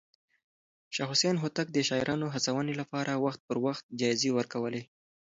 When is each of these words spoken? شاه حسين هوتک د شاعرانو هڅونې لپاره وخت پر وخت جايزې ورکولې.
شاه 0.95 1.07
حسين 1.11 1.35
هوتک 1.43 1.67
د 1.71 1.77
شاعرانو 1.89 2.27
هڅونې 2.35 2.73
لپاره 2.81 3.21
وخت 3.25 3.39
پر 3.47 3.57
وخت 3.65 3.83
جايزې 3.99 4.29
ورکولې. 4.37 4.83